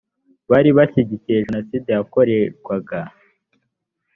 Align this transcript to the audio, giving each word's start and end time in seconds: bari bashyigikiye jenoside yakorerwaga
bari 0.49 0.69
bashyigikiye 0.77 1.45
jenoside 1.47 1.89
yakorerwaga 1.97 2.99